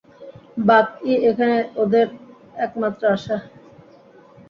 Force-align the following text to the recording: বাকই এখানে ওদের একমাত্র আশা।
বাকই 0.67 1.13
এখানে 1.29 1.57
ওদের 1.81 2.07
একমাত্র 2.57 3.01
আশা। 3.15 3.37